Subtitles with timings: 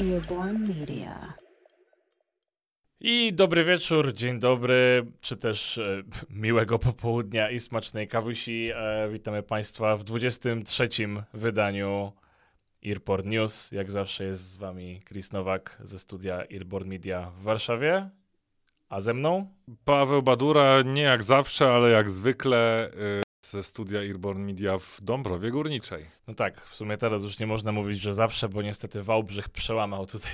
[0.00, 1.34] Earborn Media.
[3.00, 8.70] I dobry wieczór, dzień dobry, czy też e, miłego popołudnia i smacznej kawusi.
[8.74, 10.88] E, witamy Państwa w 23.
[11.34, 12.12] wydaniu
[12.86, 13.72] Earport News.
[13.72, 18.10] Jak zawsze jest z Wami Chris Nowak ze studia Earborn Media w Warszawie.
[18.88, 19.46] A ze mną?
[19.84, 22.90] Paweł Badura, nie jak zawsze, ale jak zwykle
[23.20, 26.06] y, ze studia Earborn Media w Dąbrowie Górniczej.
[26.28, 30.06] No tak, w sumie teraz już nie można mówić, że zawsze, bo niestety Wałbrzych przełamał
[30.06, 30.32] tutaj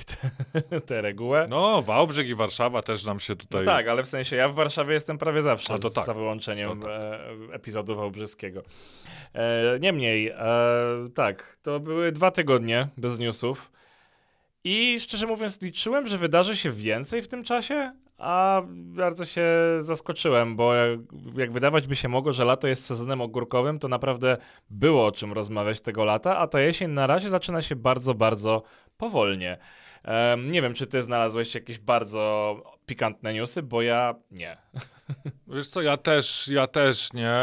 [0.85, 1.47] tę regułę.
[1.49, 3.65] No, Wałbrzych i Warszawa też nam się tutaj...
[3.65, 6.05] No tak, ale w sensie ja w Warszawie jestem prawie zawsze, A to tak.
[6.05, 6.89] za wyłączeniem tak.
[6.89, 7.19] e,
[7.51, 8.63] epizodu wałbrzyskiego.
[9.33, 10.35] E, niemniej, e,
[11.15, 13.71] tak, to były dwa tygodnie bez newsów
[14.63, 19.45] i szczerze mówiąc liczyłem, że wydarzy się więcej w tym czasie, a bardzo się
[19.79, 20.99] zaskoczyłem, bo jak,
[21.35, 24.37] jak wydawać by się mogło, że lato jest sezonem ogórkowym, to naprawdę
[24.69, 28.63] było o czym rozmawiać tego lata, a ta jesień na razie zaczyna się bardzo, bardzo
[28.97, 29.57] powolnie.
[30.03, 34.57] Em, nie wiem, czy ty znalazłeś jakieś bardzo pikantne newsy, bo ja nie.
[35.47, 37.33] Wiesz co, ja też, ja też nie.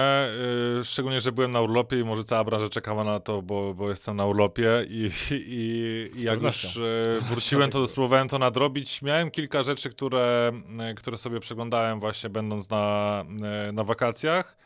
[0.81, 3.91] Y, szczególnie, że byłem na urlopie i może cała branża czekała na to, bo, bo
[3.91, 9.03] jestem na urlopie i, i, i jak już y, wróciłem, to spróbowałem to nadrobić.
[9.03, 10.53] Miałem kilka rzeczy, które,
[10.91, 13.25] y, które sobie przeglądałem właśnie będąc na,
[13.73, 14.57] na wakacjach.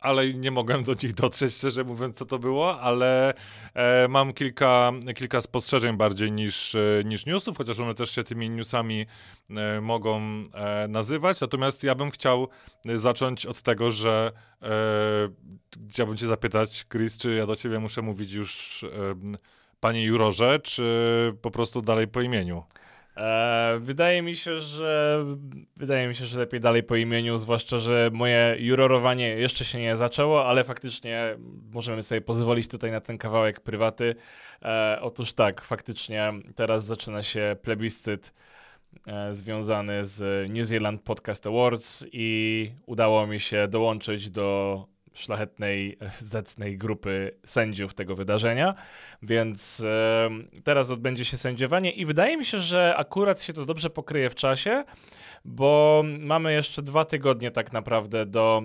[0.00, 3.34] Ale nie mogłem do nich dotrzeć, szczerze mówiąc, co to było, ale
[3.74, 8.50] e, mam kilka, kilka spostrzeżeń bardziej niż, e, niż newsów, chociaż one też się tymi
[8.50, 9.06] newsami
[9.50, 11.40] e, mogą e, nazywać.
[11.40, 12.48] Natomiast ja bym chciał
[12.88, 14.32] e, zacząć od tego, że
[15.90, 18.84] chciałbym cię zapytać, Chris, czy ja do ciebie muszę mówić już
[19.80, 20.84] panie jurorze, czy
[21.42, 22.62] po prostu dalej po imieniu?
[23.16, 25.24] E, wydaje mi się, że
[25.76, 29.96] wydaje mi się, że lepiej dalej po imieniu, zwłaszcza, że moje jurorowanie jeszcze się nie
[29.96, 31.36] zaczęło, ale faktycznie
[31.72, 34.14] możemy sobie pozwolić tutaj na ten kawałek prywaty.
[34.62, 38.34] E, otóż tak, faktycznie teraz zaczyna się plebiscyt
[39.06, 46.78] e, związany z New Zealand Podcast Awards i udało mi się dołączyć do szlachetnej, zacnej
[46.78, 48.74] grupy sędziów tego wydarzenia,
[49.22, 50.30] więc e,
[50.64, 54.34] teraz odbędzie się sędziowanie i wydaje mi się, że akurat się to dobrze pokryje w
[54.34, 54.84] czasie,
[55.44, 58.62] bo mamy jeszcze dwa tygodnie tak naprawdę do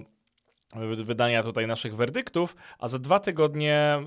[0.75, 4.01] wy- wydania tutaj naszych werdyktów, a za dwa tygodnie e,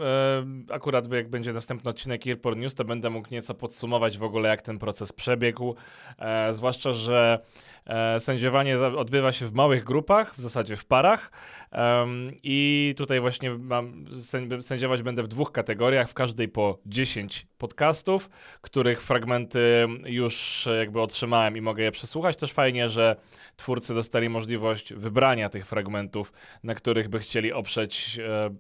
[0.71, 4.63] akurat jak będzie następny odcinek Earport News, to będę mógł nieco podsumować w ogóle jak
[4.63, 5.75] ten proces przebiegł,
[6.19, 7.78] e, zwłaszcza, że e,
[8.19, 11.31] sędziowanie za- odbywa się w małych grupach, w zasadzie w parach
[12.43, 18.31] i tutaj właśnie mam, sęd- sędziować będę w dwóch kategoriach, w każdej po 10 podcastów,
[18.61, 22.37] których fragmenty już e, jakby otrzymałem i mogę je przesłuchać.
[22.37, 23.17] Też fajnie, że
[23.57, 26.33] twórcy dostali możliwość wybrania tych fragmentów,
[26.63, 28.51] na których by chcieli oprzeć e,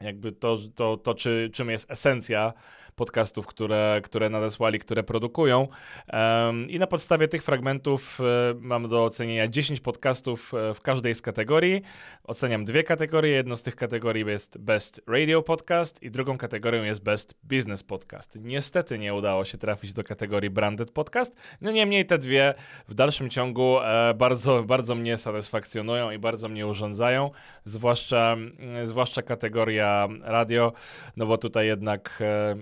[0.00, 2.52] jakby to, to, to czy, czym jest esencja
[2.96, 5.68] podcastów, które, które nadesłali, które produkują.
[6.06, 11.14] Em, I na podstawie tych fragmentów e, mam do ocenienia 10 podcastów e, w każdej
[11.14, 11.82] z kategorii.
[12.24, 13.32] Oceniam dwie kategorie.
[13.32, 18.38] Jedną z tych kategorii jest Best Radio Podcast i drugą kategorią jest Best Business Podcast.
[18.40, 21.36] Niestety nie udało się trafić do kategorii Branded Podcast.
[21.60, 22.54] No niemniej te dwie
[22.88, 27.30] w dalszym ciągu e, bardzo, bardzo mnie satysfakcjonują i bardzo mnie urządzają,
[27.64, 28.36] zwłaszcza,
[28.82, 29.83] zwłaszcza kategoria
[30.22, 30.72] radio,
[31.16, 32.56] no bo tutaj jednak e,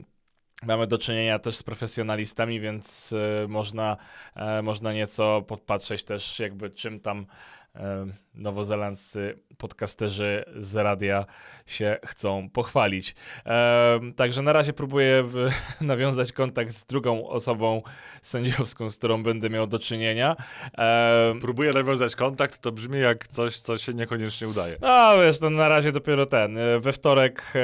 [0.66, 3.96] Mamy do czynienia też z profesjonalistami, więc e, można,
[4.36, 7.26] e, można nieco podpatrzeć też jakby czym tam
[8.34, 11.26] nowozelandzcy podcasterzy z radia
[11.66, 13.14] się chcą pochwalić.
[13.46, 15.24] E, także na razie próbuję
[15.80, 17.82] nawiązać kontakt z drugą osobą
[18.22, 20.36] sędziowską, z którą będę miał do czynienia.
[20.78, 24.76] E, Próbuję nawiązać kontakt, to brzmi jak coś, co się niekoniecznie udaje.
[24.80, 26.58] no wiesz, to na razie dopiero ten.
[26.58, 27.60] e, We wtorek, e,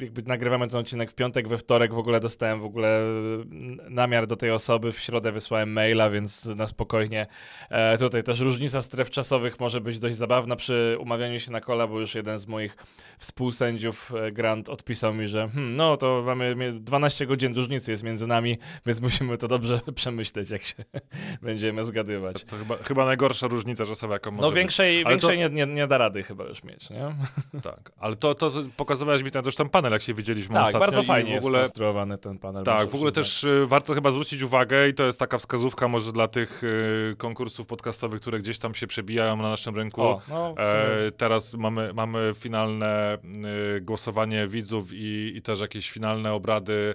[0.00, 4.26] jakby nagrywamy ten odcinek w piątek, we wtorek w ogóle dostałem w ogóle n- namiar
[4.26, 7.26] do tej osoby, w środę wysłałem maila, więc na spokojnie.
[7.70, 11.86] E, tutaj też różnica stref czasowych może być dość zabawna przy umawianiu się na kola,
[11.86, 12.76] bo już jeden z moich
[13.18, 18.02] współsędziów, e, Grant, odpisał mi, że hmm, no to mamy mie- 12 godzin różnicy jest
[18.02, 20.74] między nami, więc musimy to dobrze przemyśleć, jak się
[21.42, 22.44] będziemy zgadywać.
[22.44, 25.98] To chyba, chyba najgorsza różnica czasowa, jaką może No większej, większej nie, nie, nie da
[25.98, 27.14] rady chyba już mieć, nie?
[27.62, 30.80] Tak, ale to, to pokazywałeś mi ten, też ten panel, jak się widzieliśmy Tak, ostatnio.
[30.86, 32.64] bardzo fajnie w ogóle, jest skonstruowany ten panel.
[32.64, 36.12] Tak, w ogóle też y, warto chyba zwrócić uwagę i to jest taka wskazówka może
[36.12, 40.02] dla tych y, konkursów podcastowych, które gdzieś tam się przebijają na naszym rynku.
[40.02, 43.18] O, no, E, teraz mamy, mamy finalne
[43.76, 46.94] y, głosowanie widzów i, i też jakieś finalne obrady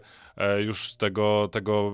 [0.60, 1.92] już tego, tego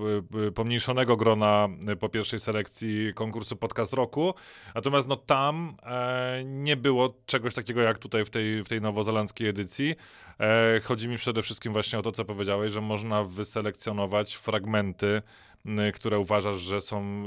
[0.54, 1.68] pomniejszonego grona
[2.00, 4.34] po pierwszej selekcji konkursu Podcast Roku.
[4.74, 5.76] Natomiast no, tam
[6.44, 9.96] nie było czegoś takiego jak tutaj w tej, w tej nowozelandzkiej edycji.
[10.84, 15.22] Chodzi mi przede wszystkim właśnie o to, co powiedziałeś, że można wyselekcjonować fragmenty
[15.94, 17.24] które uważasz, że są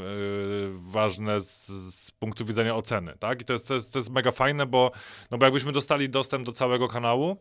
[0.73, 3.41] ważne z, z, punktu widzenia oceny, tak?
[3.41, 4.91] I to jest, to jest, to jest mega fajne, bo,
[5.31, 7.37] no bo jakbyśmy dostali dostęp do całego kanału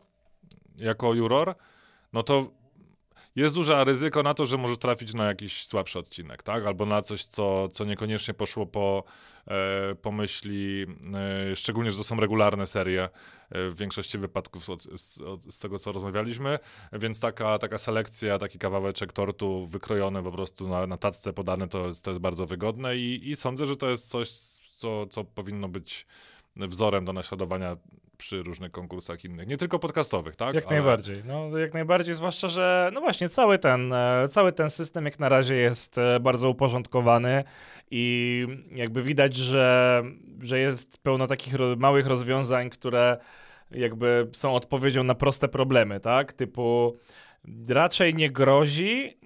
[0.75, 1.55] jako juror,
[2.13, 2.51] no to
[3.35, 6.65] jest duże ryzyko na to, że może trafić na jakiś słabszy odcinek, tak?
[6.65, 9.03] Albo na coś, co, co niekoniecznie poszło po,
[9.47, 10.85] e, po myśli,
[11.51, 13.09] e, szczególnie, że to są regularne serie e,
[13.69, 16.59] w większości wypadków od, z, od, z, tego, co rozmawialiśmy,
[16.93, 21.33] więc taka, taka selekcja, taki kawałeczek tortu wykrojony po prostu na, na tacce
[21.69, 25.23] to jest, to jest bardzo wygodne i, i sądzę, że to jest coś, co, co
[25.23, 26.05] powinno być
[26.55, 27.77] wzorem do naśladowania
[28.23, 30.55] przy różnych konkursach innych, nie tylko podcastowych, tak?
[30.55, 30.75] Jak Ale...
[30.75, 35.19] najbardziej, no jak najbardziej, zwłaszcza, że no właśnie cały ten, e, cały ten system jak
[35.19, 37.43] na razie jest e, bardzo uporządkowany
[37.91, 40.03] i jakby widać, że,
[40.41, 43.17] że jest pełno takich małych rozwiązań, które
[43.71, 46.33] jakby są odpowiedzią na proste problemy, tak?
[46.33, 46.97] Typu
[47.69, 49.17] raczej nie grozi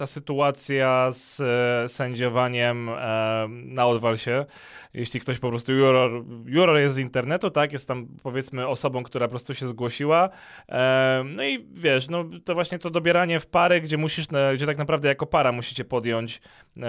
[0.00, 4.46] ta sytuacja z e, sędziowaniem e, na odwalsie,
[4.94, 9.26] jeśli ktoś po prostu juror, juror jest z internetu, tak, jest tam powiedzmy osobą, która
[9.26, 10.28] po prostu się zgłosiła,
[10.68, 14.78] e, no i wiesz, no to właśnie to dobieranie w pary, gdzie musisz, gdzie tak
[14.78, 16.40] naprawdę jako para musicie podjąć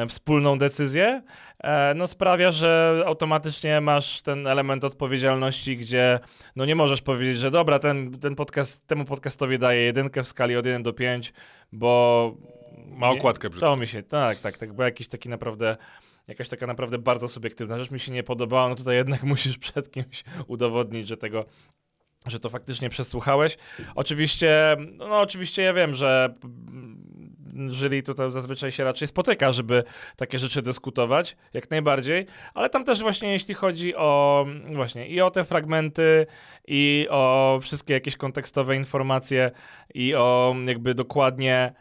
[0.07, 1.21] wspólną decyzję,
[1.95, 6.19] no sprawia, że automatycznie masz ten element odpowiedzialności, gdzie
[6.55, 10.55] no nie możesz powiedzieć, że dobra, ten, ten podcast, temu podcastowi daję jedynkę w skali
[10.55, 11.33] od 1 do 5,
[11.71, 12.35] bo
[12.87, 13.67] ma okładkę brzydką.
[13.67, 15.77] To mi się, tak, tak, tak, bo jakiś taki naprawdę
[16.27, 19.91] jakaś taka naprawdę bardzo subiektywna rzecz mi się nie podobała, no tutaj jednak musisz przed
[19.91, 21.45] kimś udowodnić, że tego
[22.27, 23.57] że to faktycznie przesłuchałeś.
[23.95, 26.33] Oczywiście, no oczywiście ja wiem, że
[27.69, 29.83] jury tutaj zazwyczaj się raczej spotyka, żeby
[30.15, 35.31] takie rzeczy dyskutować, jak najbardziej, ale tam też właśnie jeśli chodzi o właśnie i o
[35.31, 36.27] te fragmenty,
[36.67, 39.51] i o wszystkie jakieś kontekstowe informacje,
[39.93, 41.73] i o jakby dokładnie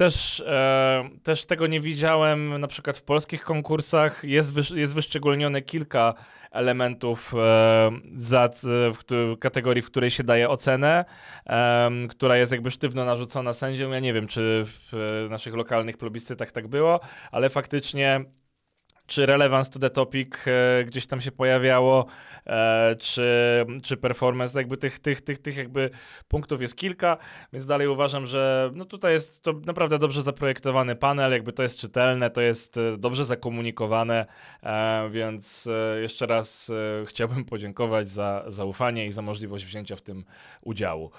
[0.00, 4.24] też, e, też tego nie widziałem na przykład w polskich konkursach.
[4.24, 6.14] Jest, jest wyszczególnione kilka
[6.50, 8.66] elementów e, z,
[8.96, 11.04] w kategorii, w której się daje ocenę,
[11.46, 13.90] e, która jest jakby sztywno narzucona sędzią.
[13.90, 17.00] Ja nie wiem, czy w naszych lokalnych plebiscytach tak było,
[17.32, 18.24] ale faktycznie
[19.10, 22.06] czy relevance to the topic e, gdzieś tam się pojawiało,
[22.46, 23.26] e, czy,
[23.82, 25.90] czy performance, jakby tych, tych, tych, tych jakby
[26.28, 27.16] punktów jest kilka,
[27.52, 31.78] więc dalej uważam, że no tutaj jest to naprawdę dobrze zaprojektowany panel, jakby to jest
[31.78, 34.26] czytelne, to jest e, dobrze zakomunikowane,
[34.62, 40.02] e, więc e, jeszcze raz e, chciałbym podziękować za zaufanie i za możliwość wzięcia w
[40.02, 40.24] tym
[40.62, 41.10] udziału.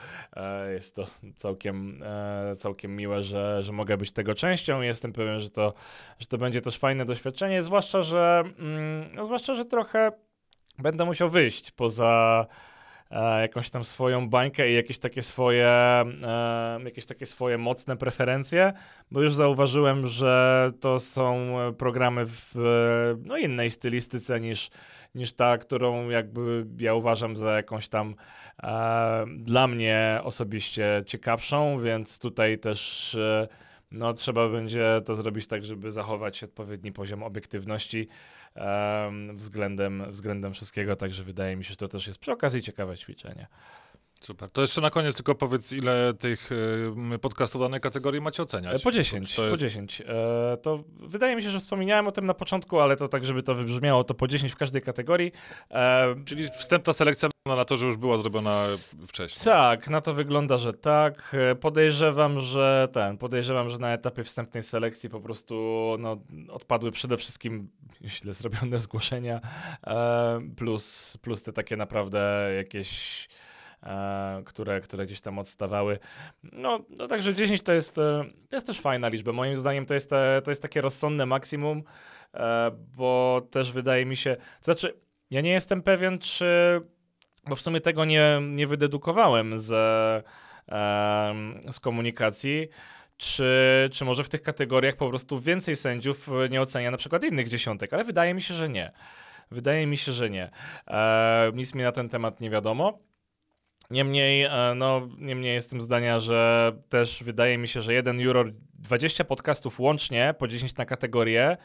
[0.74, 2.04] jest to całkiem,
[2.58, 5.74] całkiem miłe, że, że mogę być tego częścią jestem pewien, że to,
[6.20, 10.12] że to będzie też fajne doświadczenie, zwłaszcza zwłaszcza, że, mm, no, zwłaszcza, że trochę
[10.80, 12.46] będę musiał wyjść poza
[13.12, 18.74] e, jakąś tam swoją bańkę i jakieś takie swoje, e, jakieś takie swoje mocne preferencje,
[19.12, 22.56] bo już zauważyłem, że to są programy w
[23.26, 24.70] no, innej stylistyce niż,
[25.16, 28.16] niż ta, którą jakby ja uważam za jakąś tam
[28.64, 33.48] e, dla mnie osobiście ciekawszą, więc tutaj też e,
[33.92, 38.08] no trzeba będzie to zrobić tak, żeby zachować odpowiedni poziom obiektywności
[38.56, 42.98] um, względem, względem wszystkiego, także wydaje mi się, że to też jest przy okazji ciekawe
[42.98, 43.48] ćwiczenie.
[44.22, 44.50] Super.
[44.50, 46.52] To jeszcze na koniec tylko powiedz, ile tych
[47.14, 48.84] y, podcastów danej kategorii macie oceniać?
[48.84, 49.52] Po 10, jest...
[49.52, 50.02] po 10.
[50.02, 53.44] E, to wydaje mi się, że wspomniałem o tym na początku, ale to tak, żeby
[53.44, 55.32] to wybrzmiało, to po 10 w każdej kategorii.
[55.72, 58.66] E, Czyli wstępna selekcja na to, że już była zrobiona
[59.08, 59.46] wcześniej.
[59.56, 61.36] Tak, na to wygląda, że tak.
[61.52, 65.56] E, podejrzewam, że ten, podejrzewam, że na etapie wstępnej selekcji po prostu
[66.00, 66.18] no,
[66.50, 67.70] odpadły przede wszystkim
[68.04, 69.42] źle zrobione zgłoszenia,
[69.88, 73.28] e, plus, plus te takie naprawdę jakieś
[73.84, 76.00] E, które, które gdzieś tam odstawały.
[76.44, 77.96] No, no także 10 to jest,
[78.50, 79.32] to jest też fajna liczba.
[79.32, 80.10] Moim zdaniem to jest,
[80.44, 81.84] to jest takie rozsądne maksimum,
[82.98, 84.94] bo też wydaje mi się, znaczy
[85.32, 86.82] ja nie jestem pewien, czy,
[87.48, 89.68] bo w sumie tego nie, nie wydedukowałem z,
[91.72, 92.68] z komunikacji,
[93.18, 97.48] czy, czy może w tych kategoriach po prostu więcej sędziów nie ocenia na przykład innych
[97.48, 98.92] dziesiątek, ale wydaje mi się, że nie.
[99.52, 100.50] Wydaje mi się, że nie.
[100.88, 103.00] E, nic mi na ten temat nie wiadomo.
[103.90, 109.24] Niemniej, e, no, niemniej jestem zdania, że też wydaje mi się, że jeden juror, 20
[109.24, 111.58] podcastów łącznie, po 10 na kategorię,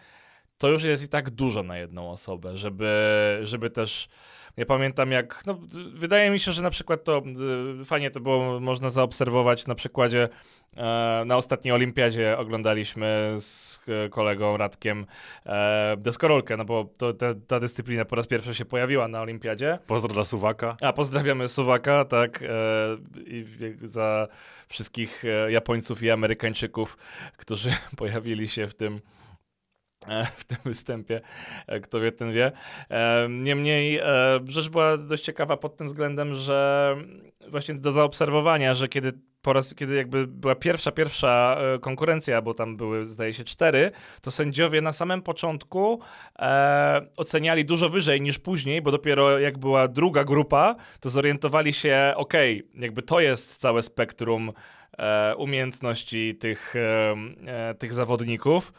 [0.58, 2.90] to już jest i tak dużo na jedną osobę, żeby,
[3.42, 4.08] żeby też
[4.56, 5.58] ja pamiętam jak, no,
[5.94, 7.22] wydaje mi się, że na przykład to
[7.80, 10.28] y, fajnie to było można zaobserwować na przykładzie
[10.76, 15.06] e, na ostatniej olimpiadzie oglądaliśmy z kolegą Radkiem
[15.46, 19.78] e, deskorolkę, no bo to, ta, ta, dyscyplina po raz pierwszy się pojawiła na olimpiadzie.
[19.86, 20.76] Pozdro dla Suwaka.
[20.80, 22.48] A, pozdrawiamy Suwaka, tak, e,
[23.26, 23.44] i
[23.82, 24.28] za
[24.68, 26.96] wszystkich Japońców i Amerykańczyków,
[27.36, 29.25] którzy pojawili się w tym E,
[30.36, 31.20] w tym występie,
[31.66, 32.52] e, kto wie, ten wie.
[32.90, 34.00] E, niemniej
[34.48, 36.96] rzecz była dość ciekawa pod tym względem, że
[37.48, 39.12] właśnie do zaobserwowania, że kiedy
[39.46, 44.30] po raz, kiedy jakby była pierwsza, pierwsza konkurencja, bo tam były, zdaje się, cztery, to
[44.30, 46.00] sędziowie na samym początku
[46.38, 52.12] e, oceniali dużo wyżej niż później, bo dopiero jak była druga grupa, to zorientowali się,
[52.16, 54.52] okej, okay, jakby to jest całe spektrum
[54.98, 58.72] e, umiejętności tych, e, tych zawodników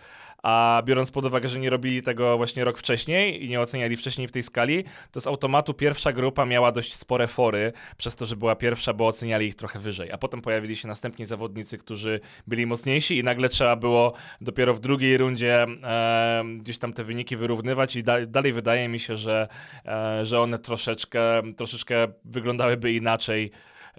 [0.48, 4.27] a biorąc pod uwagę, że nie robili tego właśnie rok wcześniej i nie oceniali wcześniej
[4.27, 8.36] w tej skali, to z automatu pierwsza grupa miała dość spore fory, przez to, że
[8.36, 12.66] była pierwsza, bo oceniali ich trochę wyżej, a potem pojawili się następni zawodnicy, którzy byli
[12.66, 17.96] mocniejsi i nagle trzeba było dopiero w drugiej rundzie e, gdzieś tam te wyniki wyrównywać
[17.96, 19.48] i da dalej wydaje mi się, że,
[19.86, 23.51] e, że one troszeczkę, troszeczkę wyglądałyby inaczej,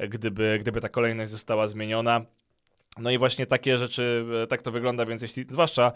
[0.09, 2.21] gdyby, gdyby ta kolejność została zmieniona.
[2.99, 5.93] No i właśnie takie rzeczy, e, tak to wygląda, więc jeśli, zwłaszcza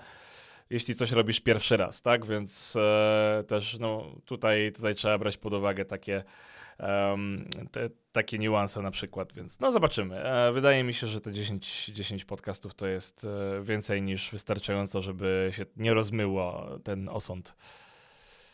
[0.73, 2.27] jeśli coś robisz pierwszy raz, tak?
[2.27, 6.25] Więc e, też no, tutaj, tutaj trzeba brać pod uwagę takie,
[6.79, 10.25] um, te, takie niuanse na przykład, więc no zobaczymy.
[10.25, 15.03] E, wydaje mi się, że te 10, 10 podcastów to jest e, więcej niż wystarczająco,
[15.03, 17.55] żeby się nie rozmyło ten osąd.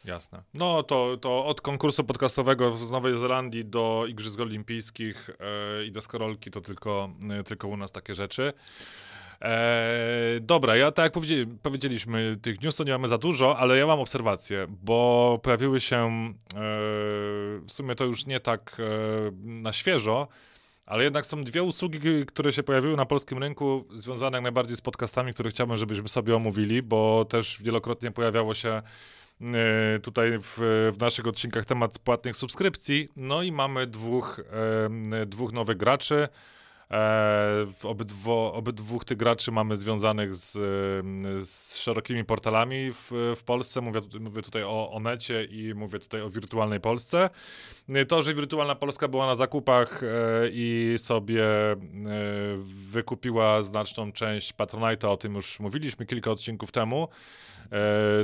[0.04, 0.42] Jasne.
[0.54, 6.50] No to, to od konkursu podcastowego z Nowej Zelandii do Igrzysk Olimpijskich e, i deskorolki
[6.50, 8.52] to tylko, e, tylko u nas takie rzeczy.
[9.42, 13.78] E, dobra, ja tak jak powiedzieli, powiedzieliśmy, tych news to nie mamy za dużo, ale
[13.78, 16.34] ja mam obserwację, bo pojawiły się e,
[17.66, 20.28] w sumie to już nie tak e, na świeżo,
[20.86, 24.80] ale jednak są dwie usługi, które się pojawiły na polskim rynku, związane jak najbardziej z
[24.80, 28.82] podcastami, które chciałbym, żebyśmy sobie omówili, bo też wielokrotnie pojawiało się
[29.40, 30.54] e, tutaj w,
[30.92, 33.08] w, naszych odcinkach temat płatnych subskrypcji.
[33.16, 34.40] No i mamy dwóch,
[35.12, 36.28] e, dwóch nowych graczy.
[36.90, 40.52] E, obydwo, obydwóch tych graczy mamy związanych z,
[41.48, 43.80] z szerokimi portalami w, w Polsce.
[43.80, 47.30] Mówię, mówię tutaj o Onecie i mówię tutaj o Wirtualnej Polsce.
[48.08, 50.06] To, że Wirtualna Polska była na zakupach e,
[50.52, 51.76] i sobie e,
[52.90, 57.08] wykupiła znaczną część Patronite'a, o tym już mówiliśmy kilka odcinków temu.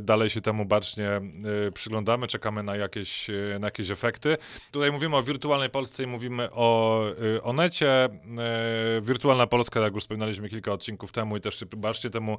[0.02, 1.20] Dalej się temu bacznie
[1.74, 3.30] przyglądamy, czekamy na jakieś,
[3.60, 4.36] na jakieś efekty.
[4.70, 7.00] Tutaj mówimy o wirtualnej Polsce i mówimy o,
[7.42, 8.08] o necie.
[9.02, 12.38] Wirtualna Polska, jak już wspominaliśmy kilka odcinków temu i też się bacznie temu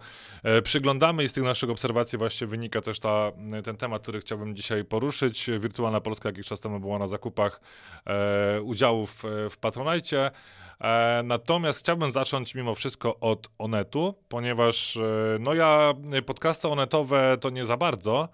[0.64, 3.32] przyglądamy i z tych naszych obserwacji właśnie wynika też ta,
[3.64, 5.50] ten temat, który chciałbym dzisiaj poruszyć.
[5.60, 7.15] Wirtualna Polska jakiś czas temu była na zakupach
[8.64, 10.32] udziałów w Patronite.
[10.82, 15.02] E, natomiast chciałbym zacząć mimo wszystko od Onetu, ponieważ e,
[15.40, 15.94] no ja
[16.26, 18.30] podcasty onetowe to nie za bardzo.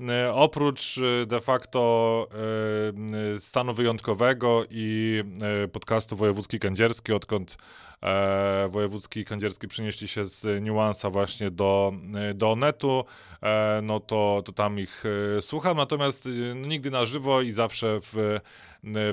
[0.00, 2.28] E, oprócz de facto
[3.38, 5.22] stanu wyjątkowego i
[5.72, 7.56] podcastu Wojewódzki Kędzierski, odkąd
[8.04, 11.92] e, wojewódzki kędzierski przenieśli się z niuansa właśnie do,
[12.34, 13.04] do Onetu,
[13.42, 15.04] e, no to, to tam ich
[15.36, 18.40] e, słucham, natomiast no, nigdy na żywo i zawsze w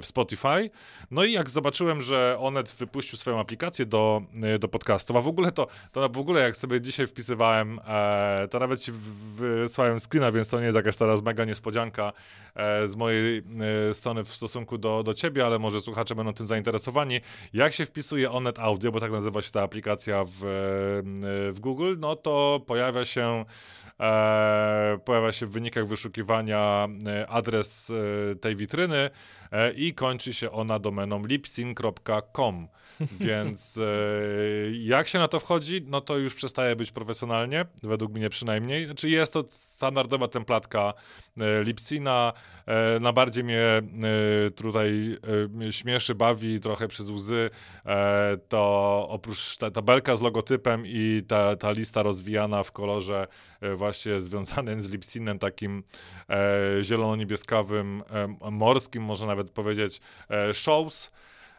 [0.01, 0.69] w Spotify.
[1.11, 4.21] No i jak zobaczyłem, że Onet wypuścił swoją aplikację do,
[4.59, 8.59] do podcastów, a w ogóle to, to w ogóle jak sobie dzisiaj wpisywałem, e, to
[8.59, 8.91] nawet ci
[9.35, 12.13] wysłałem screena, więc to nie jest jakaś teraz mega niespodzianka
[12.55, 13.43] e, z mojej
[13.89, 17.21] e, strony w stosunku do, do ciebie, ale może słuchacze będą tym zainteresowani.
[17.53, 20.31] Jak się wpisuje Onet Audio, bo tak nazywa się ta aplikacja w,
[21.53, 23.90] w Google, no to pojawia się e,
[25.05, 29.09] pojawia się w wynikach wyszukiwania e, adres e, tej witryny
[29.51, 32.67] e, i kończy się ona domeną lipsyn.com.
[33.19, 33.81] Więc e,
[34.71, 38.85] jak się na to wchodzi, no to już przestaje być profesjonalnie, według mnie przynajmniej.
[38.85, 40.93] Znaczy jest to standardowa templatka
[41.39, 42.33] e, Lipsina.
[42.65, 43.81] E, na bardziej mnie
[44.55, 45.17] tutaj
[45.71, 47.49] śmieszy, bawi trochę przez łzy.
[48.47, 53.27] To oprócz ta tabelka z logotypem i ta, ta lista rozwijana w kolorze
[53.75, 55.83] właśnie związanym z Lipsinem, takim
[56.81, 58.03] zielono-niebieskawym,
[58.51, 60.01] morskim, można nawet powiedzieć,
[60.53, 61.11] shows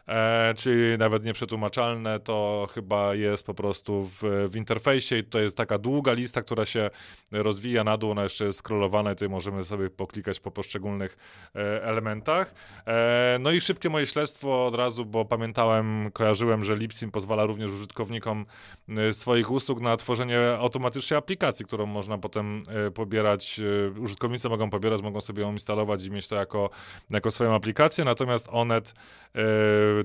[0.07, 5.57] e, czyli nawet nieprzetłumaczalne, to chyba jest po prostu w, w interfejsie i to jest
[5.57, 6.89] taka długa lista, która się
[7.31, 11.17] rozwija na dół, ona jeszcze jest scrollowana i tutaj możemy sobie poklikać po poszczególnych
[11.55, 12.53] e, elementach.
[12.87, 17.71] E, no i szybkie moje śledztwo od razu, bo pamiętałem, kojarzyłem, że Lipsim pozwala również
[17.71, 18.45] użytkownikom
[18.89, 24.69] e, swoich usług na tworzenie automatycznie aplikacji, którą można potem e, pobierać, e, użytkownicy mogą
[24.69, 26.69] pobierać, mogą sobie ją instalować i mieć to jako,
[27.09, 28.93] jako swoją aplikację, natomiast Onet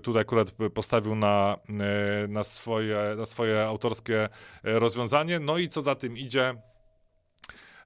[0.03, 1.57] tutaj akurat postawił na,
[2.25, 4.29] e, na, swoje, na swoje autorskie
[4.65, 5.41] e, rozwiązanie.
[5.41, 6.55] No i co za tym idzie,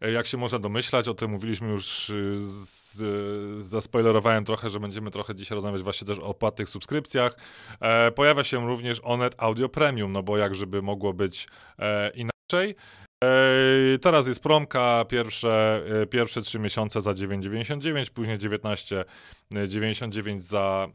[0.00, 5.34] e, jak się można domyślać, o tym mówiliśmy już, z, zaspoilerowałem trochę, że będziemy trochę
[5.34, 7.36] dzisiaj rozmawiać właśnie też o płatnych subskrypcjach.
[7.80, 12.76] E, pojawia się również Onet Audio Premium, no bo jak żeby mogło być e, inaczej.
[13.22, 20.88] E, teraz jest promka, pierwsze, e, pierwsze 3 miesiące za 9,99, później 19,99 za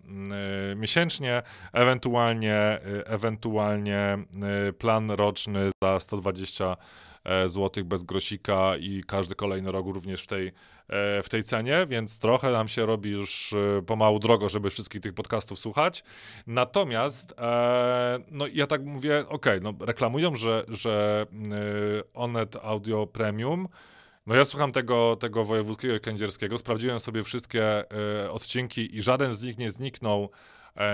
[0.71, 1.43] e, miesięcznie,
[1.73, 4.23] ewentualnie, e, ewentualnie e,
[4.73, 6.77] plan roczny za 120
[7.27, 11.85] e, zł bez grosika i każdy kolejny rok również w tej, e, w tej cenie,
[11.89, 16.03] więc trochę nam się robi już e, pomału drogo, żeby wszystkich tych podcastów słuchać.
[16.47, 17.35] Natomiast,
[18.31, 21.25] no ja tak mówię, okej, no reklamują, że, że
[22.13, 23.67] Onet Audio Premium,
[24.27, 27.91] no ja słucham tego, tego wojewódzkiego kędzierskiego, sprawdziłem sobie wszystkie
[28.23, 30.29] e, odcinki i żaden z nich nie zniknął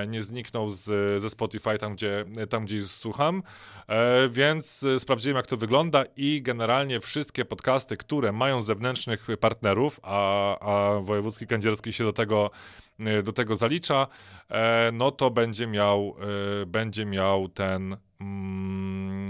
[0.08, 3.44] nie zniknął z, ze Spotify, tam gdzie, tam gdzie słucham,
[3.88, 10.00] e, więc e, sprawdziłem jak to wygląda i generalnie wszystkie podcasty, które mają zewnętrznych partnerów,
[10.04, 12.52] a, a wojewódzki kędzierski się do tego,
[13.00, 14.08] e, do tego zalicza,
[14.50, 16.16] e, no to będzie miał,
[16.62, 19.26] e, będzie miał ten, mm,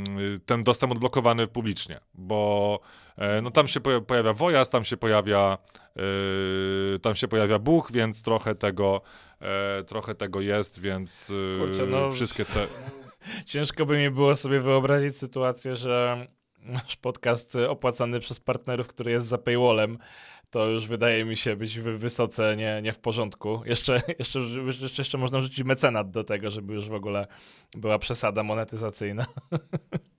[0.45, 3.02] ten dostęp odblokowany publicznie, bo e,
[3.41, 5.57] no tam się poja- pojawia Wojas, tam się pojawia
[6.95, 9.01] e, tam się pojawia Buch, więc trochę tego
[9.41, 12.67] e, trochę tego jest, więc e, Kurczę, no- wszystkie te
[13.45, 16.27] Ciężko by mi było sobie wyobrazić sytuację, że
[16.59, 19.97] masz podcast opłacany przez partnerów, który jest za paywallem.
[20.49, 23.61] To już wydaje mi się być wy- wysoce nie, nie w porządku.
[23.65, 27.27] Jeszcze, jeszcze, jeszcze, jeszcze można rzucić mecenat do tego, żeby już w ogóle
[27.77, 29.25] była przesada monetyzacyjna.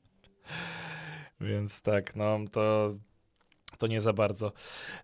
[1.45, 2.89] Więc tak, no to,
[3.79, 4.53] to nie za bardzo.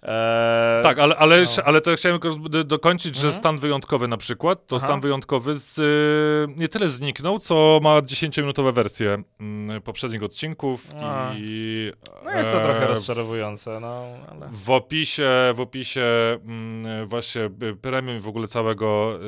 [0.03, 1.63] Eee, Tak, ale, ale, no.
[1.65, 3.41] ale to chciałem tylko do- dokończyć, że Mhm.
[3.41, 4.87] stan wyjątkowy na przykład, to Aha.
[4.87, 11.33] stan wyjątkowy z, y, nie tyle zniknął, co ma 10-minutowe wersje mm, poprzednich odcinków A.
[11.37, 11.93] i...
[12.25, 14.49] No jest to e, trochę rozczarowujące, no ale...
[14.51, 16.03] W opisie, w opisie
[16.45, 19.19] mm, właśnie y, premium i w ogóle całego,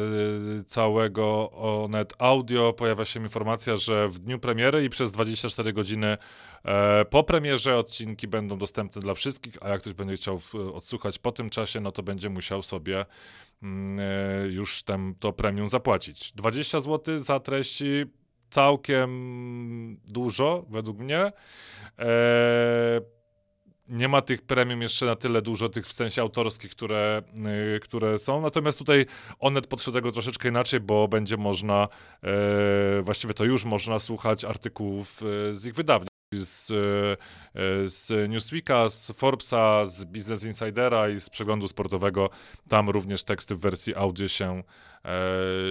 [0.60, 6.16] y, całego Onet Audio pojawia się informacja, że w dniu premiery i przez 24 godziny
[7.10, 10.40] po premierze odcinki będą dostępne dla wszystkich, a jak ktoś będzie chciał
[10.74, 13.06] odsłuchać po tym czasie, no to będzie musiał sobie
[13.62, 16.32] mm, e, już ten, to premium zapłacić.
[16.32, 18.04] 20 zł za treści
[18.50, 21.32] całkiem dużo według mnie.
[21.98, 23.00] E,
[23.88, 27.22] nie ma tych premium jeszcze na tyle dużo, tych w sensie autorskich, które,
[27.82, 28.40] które są.
[28.40, 29.06] Natomiast tutaj
[29.38, 31.88] Onet podszedł tego troszeczkę inaczej, bo będzie można,
[32.22, 36.11] e, właściwie to już można słuchać artykułów e, z ich wydawnictw.
[36.32, 36.74] Z, e,
[37.88, 42.30] z Newsweeka, z Forbesa, z Business Insidera i z przeglądu sportowego.
[42.68, 44.62] Tam również teksty w wersji audio się,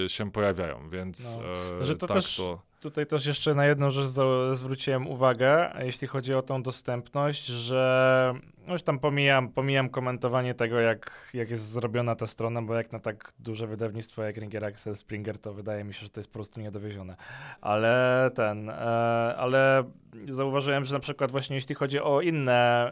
[0.05, 1.41] e, się pojawiają, więc No.
[1.81, 2.70] e, Że to tak też- to.
[2.81, 4.07] Tutaj też jeszcze na jedną rzecz
[4.53, 8.33] zwróciłem uwagę, jeśli chodzi o tą dostępność, że
[8.67, 12.91] no już tam pomijam, pomijam komentowanie tego, jak, jak jest zrobiona ta strona, bo jak
[12.91, 16.29] na tak duże wydawnictwo jak Ringer Axel Springer, to wydaje mi się, że to jest
[16.29, 17.15] po prostu niedowiezione.
[17.61, 18.73] Ale ten, e,
[19.37, 19.83] ale
[20.29, 22.91] zauważyłem, że na przykład właśnie jeśli chodzi o inne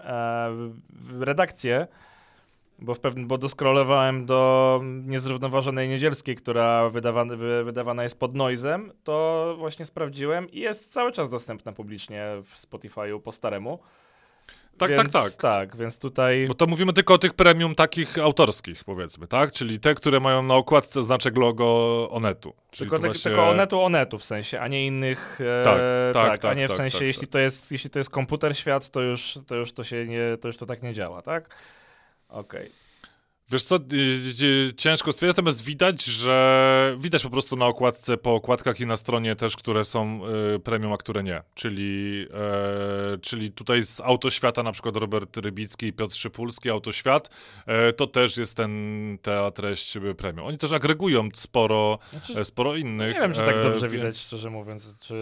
[1.20, 1.88] e, redakcje,
[2.82, 8.92] bo, w pewnym, bo doskrolowałem do niezrównoważonej niedzielskiej, która wydawana, wy, wydawana jest pod Noizem,
[9.04, 13.80] to właśnie sprawdziłem i jest cały czas dostępna publicznie w Spotify'u po staremu.
[14.78, 15.36] Tak, więc, tak, tak.
[15.36, 16.46] Tak, więc tutaj...
[16.48, 19.52] Bo to mówimy tylko o tych premium takich autorskich, powiedzmy, tak?
[19.52, 22.54] Czyli te, które mają na okładce znaczek logo Onetu.
[22.72, 23.32] Czyli Tylko, tak, właśnie...
[23.32, 25.40] tylko onetu, onetu w sensie, a nie innych.
[25.42, 25.78] E, Tak,
[26.14, 27.32] tak, a tak, nie w tak, sensie, tak, jeśli, tak.
[27.32, 30.48] To jest, jeśli to jest komputer świat, to już to, już to się nie, to
[30.48, 31.50] już to tak nie działa, tak?
[32.30, 32.72] Okej.
[33.52, 33.80] Wiesz co, y,
[34.42, 38.98] y, ciężko stwierdzić, natomiast widać, że widać po prostu na okładce, po okładkach i na
[38.98, 40.22] stronie też, które są
[40.56, 41.42] y, premium, a które nie.
[41.54, 47.30] Czyli, e, czyli tutaj z Autoświata na przykład Robert Rybicki i Piotr Szypulski, Autoświat,
[47.66, 50.48] e, to też jest ten, ta treść y, premium.
[50.48, 53.16] Oni też agregują sporo, Znaczy, e, sporo innych.
[53.16, 55.16] Nie wiem, czy tak e, dobrze więc- widać, szczerze mówiąc, czy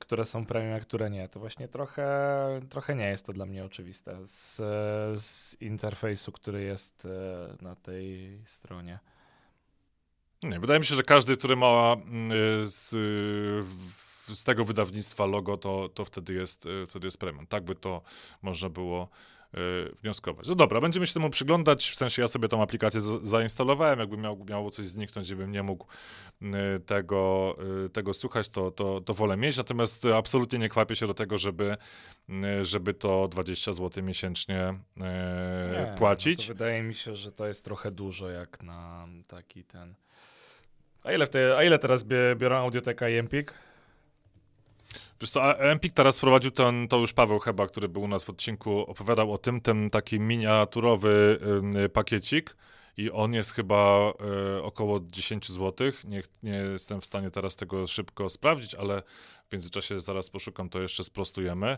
[0.00, 1.28] które są premium, a które nie.
[1.28, 2.06] To właśnie trochę,
[2.68, 4.56] trochę nie jest to dla mnie oczywiste z,
[5.22, 8.98] z interfejsu, który jest e, na tej stronie.
[10.42, 12.30] Nie, wydaje mi się, że każdy, który ma mm,
[12.70, 12.90] z,
[14.28, 17.46] z tego wydawnictwa logo, to, to wtedy, jest, wtedy jest premium.
[17.46, 18.02] Tak by to
[18.42, 19.08] można było
[19.58, 20.48] Y, wnioskować.
[20.48, 24.44] No dobra, będziemy się temu przyglądać, w sensie ja sobie tą aplikację zainstalowałem, jakby miał,
[24.50, 25.86] miało coś zniknąć, żebym nie mógł
[26.42, 26.46] y,
[26.80, 31.14] tego, y, tego słuchać, to, to, to wolę mieć, natomiast absolutnie nie kwapię się do
[31.14, 31.76] tego, żeby,
[32.62, 36.48] żeby to 20 zł miesięcznie nie, płacić.
[36.48, 39.94] No wydaje mi się, że to jest trochę dużo jak na taki ten...
[41.02, 42.04] A ile, te, a ile teraz
[42.36, 43.54] biorą Audioteka i Empik?
[45.20, 48.30] Wiesz co, Empik teraz wprowadził ten, to już Paweł chyba, który był u nas w
[48.30, 51.40] odcinku, opowiadał o tym, ten taki miniaturowy
[51.84, 52.56] y, pakiecik
[52.96, 54.12] i on jest chyba
[54.58, 55.92] y, około 10 zł.
[56.04, 59.02] Nie, nie jestem w stanie teraz tego szybko sprawdzić, ale
[59.48, 61.76] w międzyczasie zaraz poszukam, to jeszcze sprostujemy.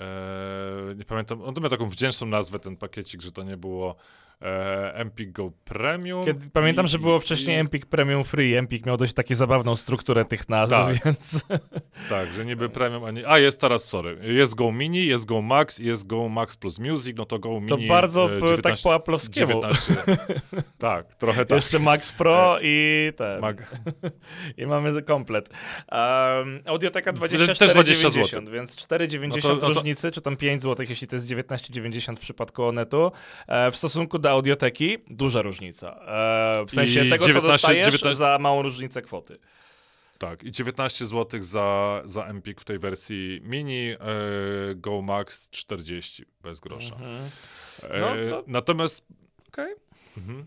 [0.00, 3.96] E, nie pamiętam, on miał taką wdzięczną nazwę, ten pakiecik, że to nie było
[4.42, 6.24] e, Empik Go Premium.
[6.24, 7.60] Kiedy, pamiętam, i, że było i, wcześniej i...
[7.60, 8.54] Empik Premium Free.
[8.54, 11.04] Empik miał dość takie zabawną strukturę tych nazw, tak.
[11.04, 11.40] więc...
[12.08, 13.28] Tak, że niby Premium, a nie...
[13.28, 17.16] A, jest teraz, sorry, jest Go Mini, jest Go Max, jest Go Max plus Music,
[17.16, 17.68] no to Go Mini...
[17.68, 19.60] To bardzo e, 19, tak po aplowskiemu.
[20.78, 21.56] tak, trochę tak.
[21.56, 23.40] Jeszcze Max Pro i ten.
[23.40, 23.80] Mag...
[24.58, 25.48] I mamy komplet.
[25.48, 29.68] Um, Audioteka 24,90, więc 4,90 no to, no to...
[29.68, 33.12] różnicy, czy tam 5 zł, jeśli to jest 19,90 w przypadku Onetu.
[33.48, 36.00] E, w stosunku do do audioteki duża różnica.
[36.60, 38.14] E, w sensie I tego, 19, co dostajesz 19...
[38.14, 39.38] za małą różnicę kwoty.
[40.18, 43.96] Tak, i 19 zł za, za Empik w tej wersji mini, e,
[44.74, 46.94] Go Max 40 bez grosza.
[46.94, 47.30] Mhm.
[47.82, 48.44] E, no, to...
[48.46, 49.06] Natomiast.
[49.48, 49.74] Okay.
[50.16, 50.46] Mhm.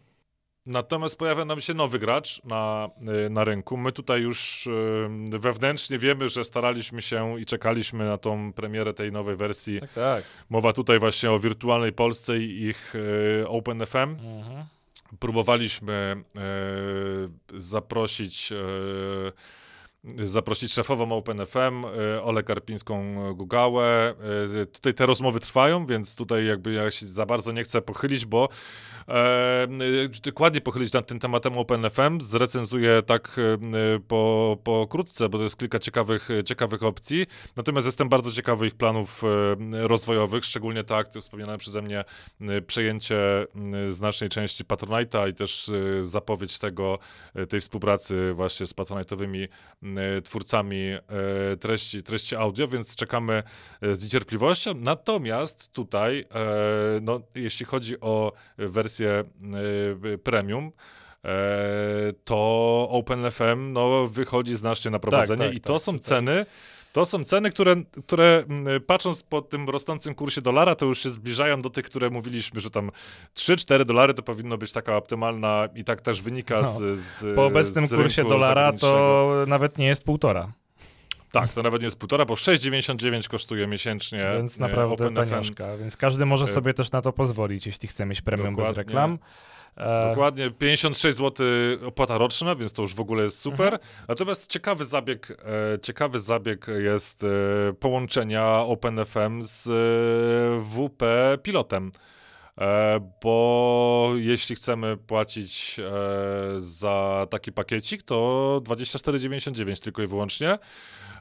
[0.65, 2.89] Natomiast pojawia nam się nowy gracz na,
[3.25, 3.77] y, na rynku.
[3.77, 9.11] My tutaj już y, wewnętrznie wiemy, że staraliśmy się i czekaliśmy na tą premierę tej
[9.11, 9.79] nowej wersji.
[9.79, 10.23] Tak, tak.
[10.49, 13.97] Mowa tutaj właśnie o wirtualnej Polsce i ich y, OpenFM.
[13.97, 14.65] Mhm.
[15.19, 16.23] Próbowaliśmy
[17.57, 18.53] zaprosić
[20.03, 21.85] zaprosić szefową OpenFM,
[22.23, 24.13] Olę Karpińską Gugałę.
[24.71, 28.49] Tutaj te rozmowy trwają, więc tutaj jakby ja się za bardzo nie chcę pochylić, bo
[29.07, 29.67] e,
[30.23, 32.21] dokładnie pochylić nad tym tematem OpenFM.
[32.21, 33.39] Zrecenzuję tak
[34.07, 37.25] po, pokrótce, bo to jest kilka ciekawych, ciekawych opcji.
[37.55, 39.21] Natomiast jestem bardzo ciekawy ich planów
[39.71, 42.03] rozwojowych, szczególnie tak, wspomniane przeze mnie
[42.67, 43.47] przejęcie
[43.89, 46.99] znacznej części Patronite'a i też zapowiedź tego,
[47.49, 49.47] tej współpracy właśnie z Patronite'owymi
[50.23, 50.97] twórcami
[51.59, 53.43] treści, treści audio, więc czekamy
[53.81, 54.73] z niecierpliwością.
[54.75, 56.25] Natomiast tutaj,
[57.01, 59.23] no, jeśli chodzi o wersję
[60.23, 60.71] premium,
[61.25, 66.45] e, to OpenFM no, wychodzi znacznie na prowadzenie tak, tak, i to tak, są ceny,
[66.91, 67.75] to są ceny, które,
[68.05, 68.43] które
[68.87, 72.69] patrząc po tym rosnącym kursie dolara, to już się zbliżają do tych, które mówiliśmy, że
[72.69, 72.91] tam
[73.35, 77.45] 3-4 dolary to powinno być taka optymalna i tak też wynika no, z, z Po
[77.45, 80.53] obecnym z kursie dolara to nawet nie jest półtora.
[81.31, 84.31] Tak, to nawet nie jest półtora, bo 6,99 kosztuje miesięcznie.
[84.37, 88.21] Więc naprawdę taniuszka, więc każdy może e, sobie też na to pozwolić, jeśli chce mieć
[88.21, 88.75] premium Dokładnie.
[88.75, 89.19] bez reklam.
[89.77, 91.47] E, Dokładnie, 56 zł
[91.85, 93.73] opłata roczna, więc to już w ogóle jest super.
[93.73, 93.81] Mhm.
[94.07, 97.27] Natomiast ciekawy zabieg, e, ciekawy zabieg jest e,
[97.73, 99.67] połączenia OpenFM z
[100.63, 101.03] WP
[101.43, 101.91] pilotem.
[103.23, 105.79] Bo jeśli chcemy płacić
[106.57, 108.15] za taki pakiecik, to
[108.63, 110.57] 24,99 tylko i wyłącznie.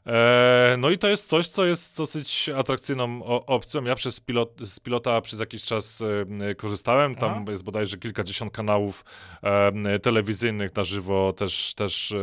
[0.07, 3.85] E, no i to jest coś, co jest dosyć atrakcyjną opcją.
[3.85, 6.03] Ja przez pilot, z pilota przez jakiś czas
[6.41, 7.15] e, korzystałem.
[7.15, 7.45] Tam Aha.
[7.51, 9.05] jest bodajże kilkadziesiąt kanałów
[9.43, 12.15] e, telewizyjnych na żywo też, też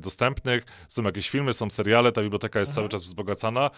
[0.00, 0.64] dostępnych.
[0.88, 2.76] Są jakieś filmy, są seriale, ta biblioteka jest Aha.
[2.76, 3.70] cały czas wzbogacana,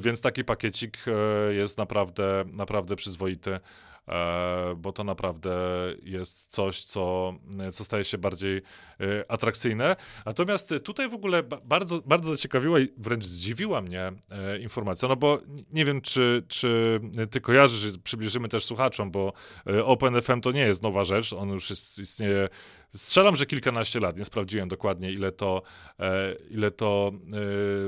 [0.00, 1.04] więc taki pakiecik
[1.50, 3.60] jest naprawdę, naprawdę przyzwoity.
[4.08, 5.50] E, bo to naprawdę
[6.02, 7.34] jest coś, co,
[7.72, 9.96] co staje się bardziej e, atrakcyjne.
[10.26, 15.38] Natomiast tutaj w ogóle bardzo, bardzo zaciekawiła i wręcz zdziwiła mnie e, informacja, no bo
[15.72, 19.32] nie wiem, czy, czy ty kojarzysz, przybliżymy też słuchaczom, bo
[19.84, 22.48] OpenFM to nie jest nowa rzecz, on już jest, istnieje
[22.96, 25.62] Strzelam, że kilkanaście lat, nie sprawdziłem dokładnie, ile to,
[26.00, 27.20] e, ile to e,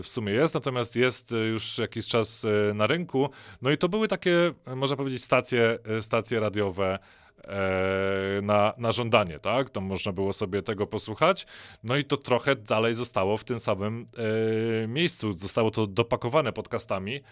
[0.03, 3.31] w sumie jest, natomiast jest już jakiś czas e, na rynku.
[3.63, 7.26] No i to były takie, można powiedzieć, stacje, stacje radiowe E,
[8.43, 9.71] na, na żądanie, tak?
[9.71, 11.47] To można było sobie tego posłuchać.
[11.85, 14.07] No i to trochę dalej zostało w tym samym
[14.85, 15.33] e, miejscu.
[15.33, 17.15] Zostało to dopakowane podcastami.
[17.17, 17.23] E,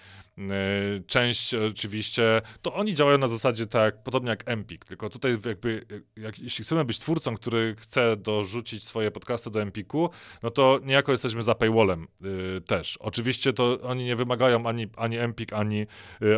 [1.07, 6.39] część oczywiście, to oni działają na zasadzie tak, podobnie jak Empik, tylko tutaj jakby, jak,
[6.39, 10.11] jeśli chcemy być twórcą, który chce dorzucić swoje podcasty do Empiku,
[10.43, 12.07] no to niejako jesteśmy za paywallem
[12.67, 12.97] też.
[12.97, 15.87] Oczywiście to oni nie wymagają ani, ani Empik, ani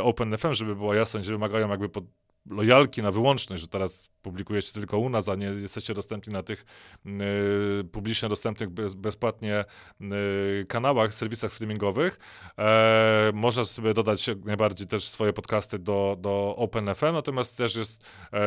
[0.02, 2.04] OpenFM, żeby była jasność, że wymagają jakby pod,
[2.50, 6.64] lojalki na wyłączność, że teraz publikujecie tylko u nas, a nie jesteście dostępni na tych
[7.06, 9.64] y, publicznie dostępnych bez, bezpłatnie
[10.00, 12.18] y, kanałach, serwisach streamingowych.
[12.58, 18.38] E, można sobie dodać najbardziej też swoje podcasty do, do OpenFM, natomiast też jest e,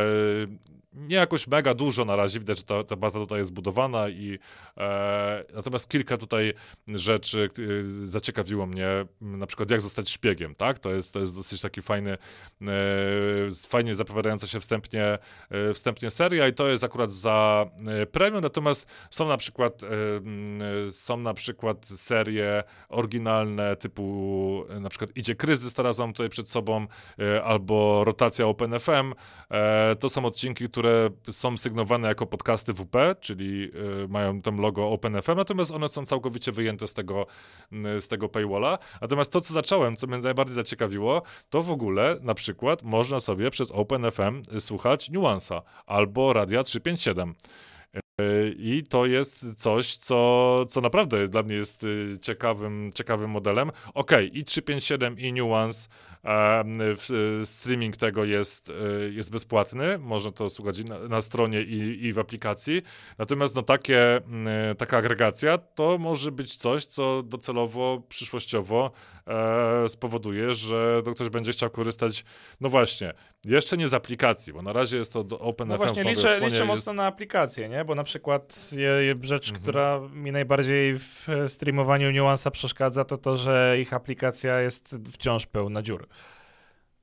[1.00, 4.40] nie jakoś mega dużo na razie, widać, że ta, ta baza tutaj jest zbudowana i
[4.78, 6.54] e, natomiast kilka tutaj
[6.88, 8.88] rzeczy y, zaciekawiło mnie,
[9.22, 10.80] na przykład jak zostać szpiegiem, tak?
[10.80, 12.18] To jest, to jest dosyć taki fajny, e,
[13.68, 15.18] fajnie zapowiadająca się wstępnie,
[15.50, 20.92] e, wstępnie seria i to jest akurat za e, premium, natomiast są na przykład e,
[20.92, 26.50] są na przykład serie oryginalne typu e, na przykład Idzie Kryzys, teraz mam tutaj przed
[26.50, 26.88] sobą,
[27.20, 29.14] e, albo Rotacja OpenFM,
[29.52, 33.72] e, to są odcinki, które które są sygnowane jako podcasty WP, czyli
[34.04, 37.26] y, mają tam logo OpenFM, natomiast one są całkowicie wyjęte z tego,
[37.98, 38.78] y, z tego paywalla.
[39.02, 43.52] Natomiast to, co zacząłem, co mnie najbardziej zaciekawiło, to w ogóle na przykład można sobie
[43.52, 47.36] przez OpenFM słuchać Nuansa albo Radia 357.
[48.58, 53.72] I to jest coś, co, co naprawdę dla mnie jest y, ciekawym, ciekawym modelem.
[53.94, 55.90] Ok, i 357 i Nuance,
[56.24, 58.74] e, streaming tego jest, e,
[59.10, 62.82] jest bezpłatny, można to słuchać na, na stronie i, i, w aplikacji.
[63.18, 68.92] Natomiast no, takie, e, taka agregacja to może być coś, co docelowo, przyszłościowo
[69.30, 72.26] e, spowoduje, że ktoś będzie chciał korzystać,
[72.62, 73.14] no właśnie,
[73.46, 75.72] jeszcze nie z aplikacji, bo na razie jest to OpenFM.
[75.72, 77.86] No właśnie, liczę, liczę mocno na aplikację, nie?
[77.86, 78.70] bo na przykład
[79.22, 79.64] rzecz, mhm.
[79.64, 85.82] która mi najbardziej w streamowaniu niuansa przeszkadza, to to, że ich aplikacja jest wciąż pełna
[85.82, 86.08] dziur.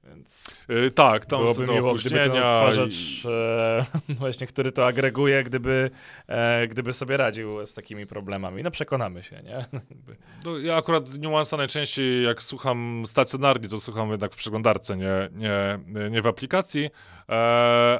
[0.09, 3.29] Więc yy, tak, tam byłoby miło, gdyby ten odtwarzacz, i...
[3.29, 5.91] e, właśnie, który to agreguje, gdyby,
[6.27, 8.63] e, gdyby sobie radził z takimi problemami.
[8.63, 9.65] No przekonamy się, nie?
[10.45, 15.79] no, ja akurat niuansa najczęściej, jak słucham stacjonarnie, to słucham jednak w przeglądarce, nie, nie,
[16.11, 16.91] nie w aplikacji,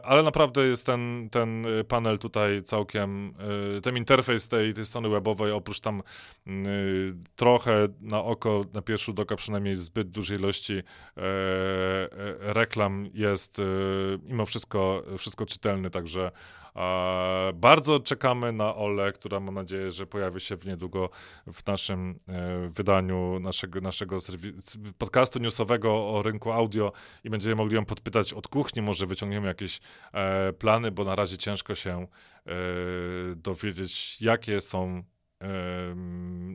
[0.03, 3.35] ale naprawdę jest ten, ten panel tutaj całkiem,
[3.77, 6.03] e, ten interfejs tej, tej strony webowej, oprócz tam
[6.47, 10.83] y, trochę na oko, na pierwszy rzut oka przynajmniej zbyt dużej ilości
[11.17, 11.23] e,
[11.97, 13.63] E, reklam jest e,
[14.23, 16.31] mimo wszystko, wszystko czytelny, także
[17.55, 21.11] bardzo czekamy na Ole, która mam nadzieję, że pojawi się w niedługo
[21.47, 24.19] w naszym e, wydaniu naszego, naszego
[24.99, 26.93] podcastu newsowego o rynku audio
[27.25, 29.81] i będziemy mogli ją podpytać od kuchni, może wyciągniemy jakieś
[30.59, 32.07] plany, bo na razie ciężko się
[33.37, 35.03] dowiedzieć, jakie są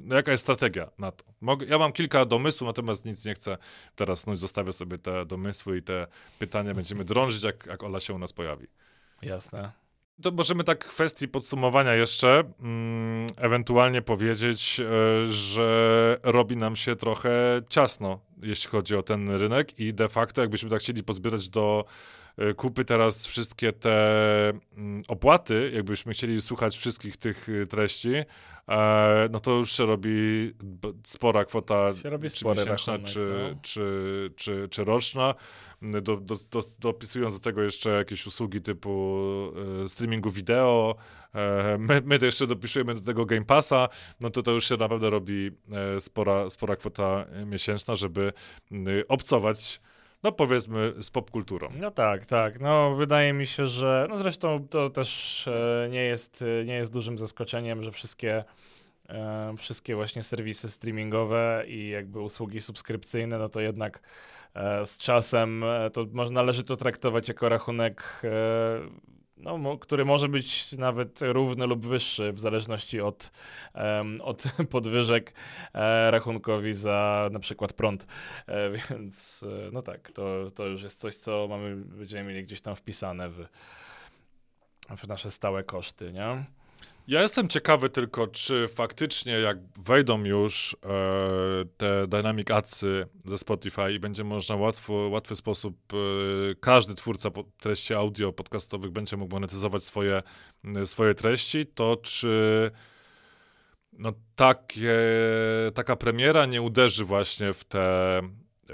[0.04, 1.26] no jaka jest strategia na to?
[1.68, 3.58] Ja mam kilka domysłów, natomiast nic nie chcę
[3.96, 4.40] teraz snuć.
[4.40, 6.08] Zostawię sobie te domysły i te
[6.40, 8.68] pytania będziemy drążyć, jak, jak Ola się u nas pojawi.
[9.22, 9.81] Jasne.
[10.22, 17.62] To możemy tak kwestii podsumowania jeszcze mm, ewentualnie powiedzieć, e, że robi nam się trochę
[17.70, 21.86] ciasno, jeśli chodzi o ten rynek i de facto jakbyśmy tak chcieli pozbierać do
[22.56, 28.14] kupy teraz wszystkie te mm, opłaty, jakbyśmy chcieli słuchać wszystkich tych e, treści,
[28.72, 30.52] E, no to już się robi
[31.04, 33.60] spora kwota, czy miesięczna, rachunek, czy, no.
[33.62, 35.36] czy, czy, czy roczna.
[35.82, 39.24] Do, do, do, dopisując do tego jeszcze jakieś usługi typu
[39.86, 40.96] e, streamingu wideo,
[41.34, 44.78] e, my, my to jeszcze dopisujemy do tego Game Passa, no to to już się
[44.78, 48.34] naprawdę robi e, spora, spora kwota miesięczna, żeby
[49.08, 49.82] obcować
[50.24, 51.70] no powiedzmy, z popkulturą.
[51.80, 52.60] No tak, tak.
[52.60, 56.94] No wydaje mi się, że, no zresztą to też e, nie jest, e, nie jest
[56.94, 58.44] dużym zaskoczeniem, że wszystkie
[59.10, 64.02] e, wszystkie właśnie serwisy streamingowe i jakby usługi subskrypcyjne, no to jednak
[64.86, 68.22] z czasem to można należy to traktować jako rachunek
[69.42, 73.32] no, który może być nawet równy lub wyższy w zależności od,
[73.76, 75.34] um, od podwyżek
[75.74, 78.08] e, rachunkowi za na przykład prąd.
[78.48, 82.62] E, więc e, no tak, to, to już jest coś, co mamy, będziemy mieli gdzieś
[82.62, 83.46] tam wpisane w,
[84.98, 86.46] w nasze stałe koszty, nie?
[87.12, 93.94] Ja jestem ciekawy tylko, czy faktycznie jak wejdą już e, te Dynamic Adsy ze Spotify
[93.94, 95.96] i będzie można łatwo, łatwy sposób, e,
[96.56, 100.24] każdy twórca treści audio podcastowych będzie mógł monetyzować swoje,
[100.86, 102.72] swoje treści, to czy
[103.94, 105.00] no takie,
[105.74, 108.22] taka premiera nie uderzy właśnie w te,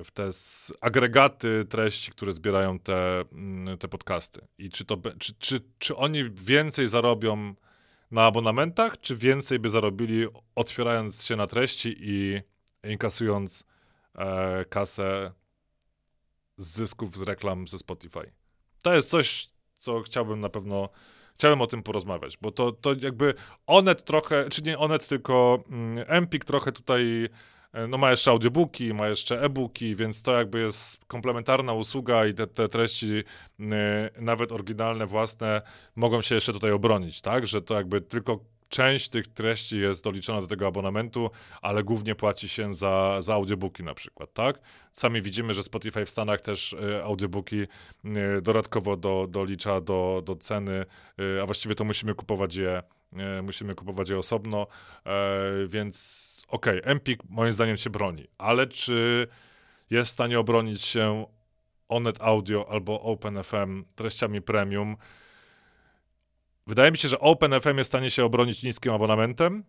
[0.04, 0.30] w te
[0.82, 3.24] agregaty treści, które zbierają te,
[3.80, 4.42] te podcasty.
[4.58, 7.56] I czy, to, czy, czy, czy oni więcej zarobią
[8.12, 12.42] na abonamentach, czy więcej by zarobili otwierając się na treści i
[12.84, 13.66] inkasując
[14.16, 15.32] e, kasę
[16.58, 18.32] z zysków z reklam ze Spotify.
[18.84, 20.90] To jest coś, co chciałbym na pewno,
[21.36, 23.34] chciałem o tym porozmawiać, bo to, to jakby
[23.68, 27.30] Onet trochę, czy nie Onet, tylko mm, Empik trochę tutaj
[27.88, 32.48] no ma jeszcze audiobooki, ma jeszcze e-booki, więc to jakby jest komplementarna usługa i te,
[32.48, 33.24] te treści, y,
[34.22, 35.62] nawet oryginalne, własne,
[35.96, 37.48] mogą się jeszcze tutaj obronić, tak?
[37.48, 41.30] Że to jakby tylko część tych treści jest doliczona do tego abonamentu,
[41.62, 44.60] ale głównie płaci się za, za audiobooki na przykład, tak?
[44.92, 47.68] Sami widzimy, że Spotify w Stanach też y, audiobooki y,
[48.42, 50.86] dodatkowo do, dolicza do, do ceny,
[51.44, 52.82] a właściwie to musimy kupować je
[53.44, 54.68] musimy kupować je osobno,
[55.68, 59.28] więc okej, okay, Empik moim zdaniem się broni, ale czy
[59.90, 61.26] jest w stanie obronić się
[61.90, 64.98] Onet Audio albo OpenFM treściami premium?
[66.68, 69.64] Wydaje mi się, że OpenFM jest w stanie się obronić niskim abonamentem,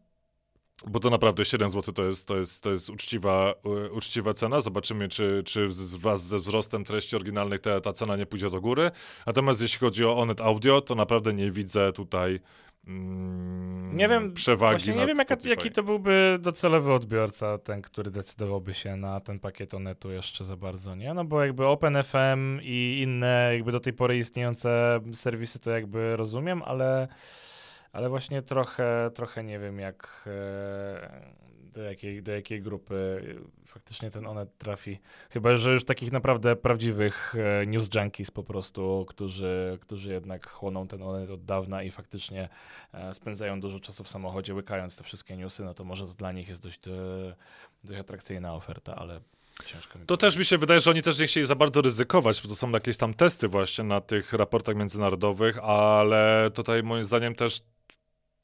[0.87, 3.55] bo to naprawdę 7 zł to jest, to jest, to jest uczciwa,
[3.93, 4.61] uczciwa cena.
[4.61, 8.91] Zobaczymy, czy, czy wraz ze wzrostem treści oryginalnych ta, ta cena nie pójdzie do góry.
[9.27, 12.41] Natomiast jeśli chodzi o Onet Audio, to naprawdę nie widzę tutaj
[12.89, 18.75] Mm, nie wiem, przewagi nie wiem jaka, jaki to byłby docelowy odbiorca, ten, który decydowałby
[18.75, 21.15] się na ten pakiet Onetu jeszcze za bardzo, nie?
[21.15, 26.63] No bo jakby OpenFM i inne jakby do tej pory istniejące serwisy to jakby rozumiem,
[26.63, 27.09] ale
[27.93, 31.21] ale właśnie trochę, trochę nie wiem jak e,
[31.73, 33.23] do jakiej, do jakiej grupy
[33.67, 34.99] faktycznie ten Onet trafi.
[35.31, 40.89] Chyba, że już takich naprawdę prawdziwych e, news junkies po prostu, którzy, którzy jednak chłoną
[40.89, 42.49] ten Onet od dawna i faktycznie
[42.93, 46.33] e, spędzają dużo czasu w samochodzie łykając te wszystkie newsy, no to może to dla
[46.33, 46.81] nich jest dość,
[47.85, 49.21] dość atrakcyjna oferta, ale
[49.65, 52.49] Ciężko to też mi się wydaje, że oni też nie chcieli za bardzo ryzykować, bo
[52.49, 57.61] to są jakieś tam testy właśnie na tych raportach międzynarodowych, ale tutaj moim zdaniem też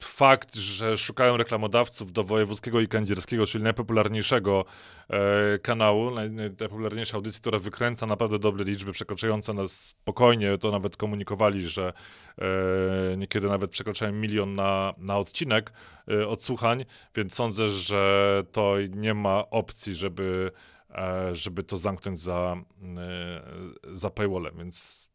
[0.07, 4.65] fakt, że szukają reklamodawców do wojewódzkiego i kędzierskiego, czyli najpopularniejszego
[5.09, 11.67] e, kanału, najpopularniejszej audycji, która wykręca naprawdę dobre liczby, przekraczające nas spokojnie, to nawet komunikowali,
[11.67, 11.93] że
[12.37, 15.73] e, niekiedy nawet przekraczają milion na, na odcinek
[16.11, 20.51] e, odsłuchań, więc sądzę, że to nie ma opcji, żeby,
[20.89, 22.55] e, żeby to zamknąć za,
[22.97, 25.09] e, za paywallem, więc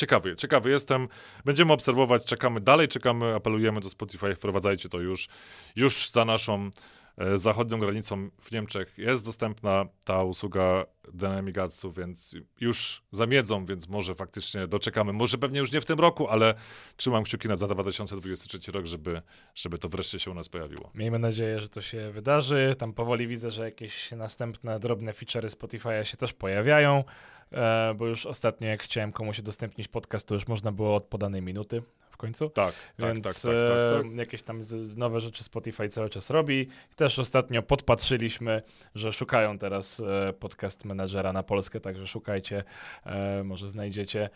[0.00, 1.08] Ciekawy, ciekawy jestem.
[1.44, 5.28] Będziemy obserwować, czekamy dalej, czekamy, apelujemy do Spotify, wprowadzajcie to już.
[5.76, 6.70] Już za naszą
[7.18, 10.84] e, zachodnią granicą w Niemczech jest dostępna ta usługa
[11.16, 15.12] Dynamic Adsów, więc już zamiedzą, więc może faktycznie doczekamy.
[15.12, 16.54] Może pewnie już nie w tym roku, ale
[16.96, 19.22] trzymam kciuki na za 2023 rok, żeby,
[19.54, 20.90] żeby to wreszcie się u nas pojawiło.
[20.94, 22.74] Miejmy nadzieję, że to się wydarzy.
[22.78, 27.04] Tam powoli widzę, że jakieś następne drobne feature'y Spotify'a się też pojawiają.
[27.52, 31.42] E, bo już ostatnio jak chciałem komuś udostępnić podcast, to już można było od podanej
[31.42, 32.50] minuty w końcu.
[32.50, 34.16] Tak, tak Więc tak, tak, tak, tak, tak.
[34.16, 34.64] jakieś tam
[34.96, 36.68] nowe rzeczy Spotify cały czas robi.
[36.96, 38.62] Też ostatnio podpatrzyliśmy,
[38.94, 42.64] że szukają teraz e, podcast menedżera na Polskę, także szukajcie,
[43.06, 44.30] e, może znajdziecie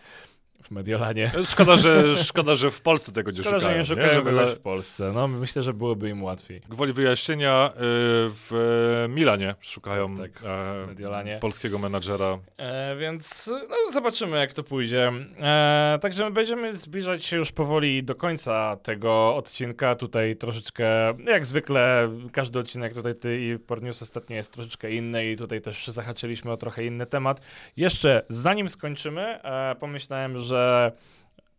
[0.63, 1.31] w Mediolanie.
[1.45, 3.85] Szkoda, że, szkoda, że w Polsce tego nie szkoda, szukają.
[3.85, 5.13] Że nie szukają w Polsce.
[5.15, 6.61] No, myślę, że byłoby im łatwiej.
[6.69, 7.79] Gwoli wyjaśnienia, y,
[8.29, 10.31] w Milanie szukają tak,
[10.85, 11.39] w Mediolanie.
[11.41, 12.39] polskiego menadżera.
[12.57, 15.13] E, więc no, zobaczymy, jak to pójdzie.
[15.41, 19.95] E, także będziemy zbliżać się już powoli do końca tego odcinka.
[19.95, 20.87] Tutaj troszeczkę,
[21.27, 25.87] jak zwykle, każdy odcinek tutaj ty i Pornius ostatnio jest troszeczkę inny i tutaj też
[25.87, 27.41] zahaczyliśmy o trochę inny temat.
[27.77, 30.93] Jeszcze zanim skończymy, e, pomyślałem, że że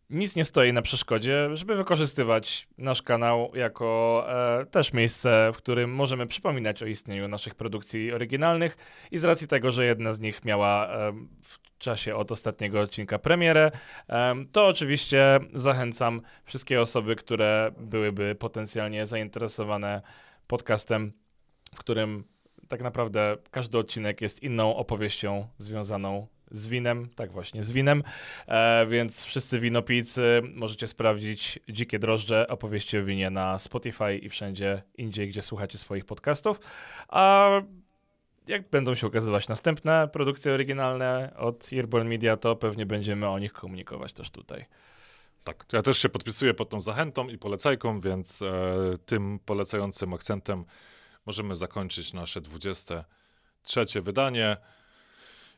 [0.09, 4.23] nic nie stoi na przeszkodzie, żeby wykorzystywać nasz kanał jako
[4.61, 8.77] e, też miejsce, w którym możemy przypominać o istnieniu naszych produkcji oryginalnych
[9.11, 11.11] i z racji tego, że jedna z nich miała e,
[11.43, 13.71] w czasie od ostatniego odcinka premierę,
[14.09, 20.01] e, to oczywiście zachęcam wszystkie osoby, które byłyby potencjalnie zainteresowane
[20.47, 21.13] podcastem,
[21.75, 22.23] w którym
[22.67, 28.03] tak naprawdę każdy odcinek jest inną opowieścią związaną z winem, tak właśnie, z winem,
[28.47, 34.83] e, więc wszyscy winopijcy możecie sprawdzić Dzikie Drożdże, opowieści o winie na Spotify i wszędzie
[34.97, 36.59] indziej, gdzie słuchacie swoich podcastów,
[37.07, 37.49] a
[38.47, 43.53] jak będą się ukazywać następne produkcje oryginalne od Earborn Media, to pewnie będziemy o nich
[43.53, 44.65] komunikować też tutaj.
[45.43, 48.47] Tak, ja też się podpisuję pod tą zachętą i polecajką, więc e,
[49.05, 50.65] tym polecającym akcentem
[51.25, 54.57] możemy zakończyć nasze 23 wydanie.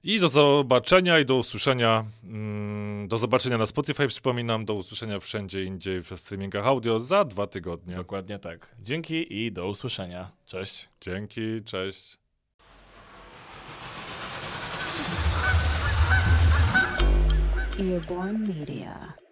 [0.03, 2.05] I do zobaczenia i do usłyszenia.
[2.23, 7.47] Mm, do zobaczenia na Spotify, przypominam, do usłyszenia wszędzie indziej w streamingach audio za dwa
[7.47, 7.95] tygodnie.
[7.95, 8.75] Dokładnie tak.
[8.79, 10.31] Dzięki i do usłyszenia.
[10.45, 10.89] Cześć.
[11.01, 12.17] Dzięki, cześć.
[17.79, 19.26] Earborn Media.